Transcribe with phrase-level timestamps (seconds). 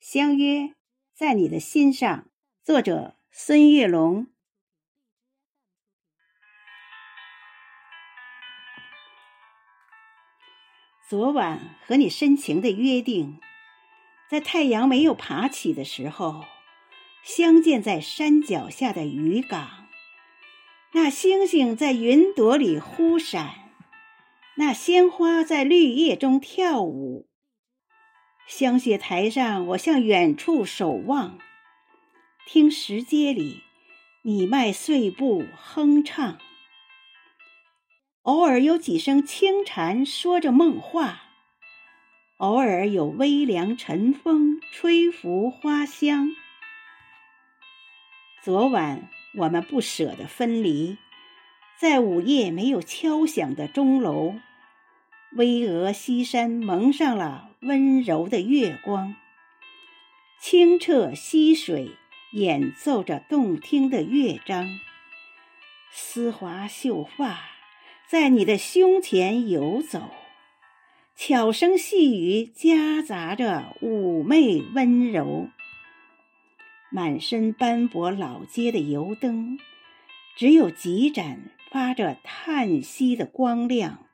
[0.00, 0.74] 相约
[1.14, 2.28] 在你的心上。
[2.64, 4.28] 作者：孙月龙。
[11.08, 13.40] 昨晚和你深情的约定，
[14.30, 16.44] 在太阳没有爬起的时候，
[17.24, 19.88] 相见在山脚下的渔港。
[20.92, 23.72] 那星星在云朵里忽闪，
[24.56, 27.27] 那鲜花在绿叶中跳舞。
[28.48, 31.38] 香榭台上，我向远处守望，
[32.46, 33.62] 听石阶里
[34.22, 36.38] 你迈碎步哼唱。
[38.22, 41.24] 偶尔有几声轻蝉说着梦话，
[42.38, 46.30] 偶尔有微凉晨风吹拂花香。
[48.42, 50.96] 昨晚我们不舍得分离，
[51.78, 54.36] 在午夜没有敲响的钟楼，
[55.36, 59.16] 巍峨西山蒙上了温柔的月光，
[60.40, 61.90] 清澈溪水
[62.32, 64.68] 演奏着动听的乐章，
[65.90, 67.40] 丝滑秀发。
[68.08, 70.10] 在你的胸前游走，
[71.16, 75.48] 巧声细语夹杂着妩媚温柔。
[76.90, 79.58] 满身斑驳老街的油灯，
[80.36, 84.07] 只有几盏发着叹息的光亮。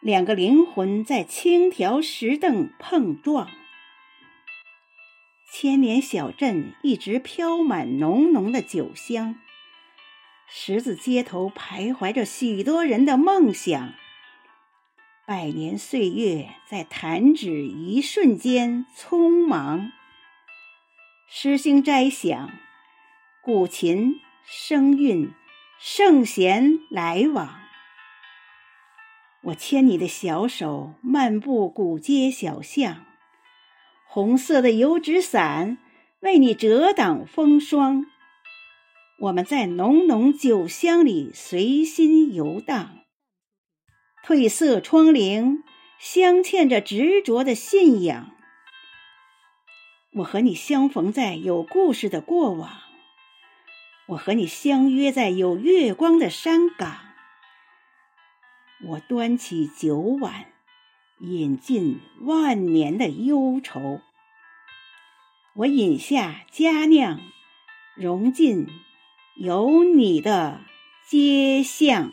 [0.00, 3.50] 两个灵魂在青条石凳碰撞。
[5.52, 9.36] 千年小镇一直飘满浓浓的酒香。
[10.48, 13.94] 十字街头徘徊着许多人的梦想，
[15.26, 19.90] 百年岁月在弹指一瞬间匆忙。
[21.28, 22.52] 诗兴斋响，
[23.42, 25.32] 古琴声韵，
[25.80, 27.65] 圣贤来往。
[29.46, 33.04] 我牵你的小手，漫步古街小巷，
[34.08, 35.78] 红色的油纸伞
[36.18, 38.06] 为你遮挡风霜。
[39.20, 42.98] 我们在浓浓酒香里随心游荡，
[44.26, 45.62] 褪色窗棂
[45.96, 48.32] 镶嵌着执着的信仰。
[50.14, 52.68] 我和你相逢在有故事的过往，
[54.08, 57.05] 我和你相约在有月光的山岗。
[58.84, 60.46] 我端起酒碗，
[61.20, 64.00] 饮尽万年的忧愁。
[65.54, 67.20] 我饮下佳酿，
[67.96, 68.66] 融进。
[69.34, 70.60] 有你的
[71.06, 72.12] 街巷。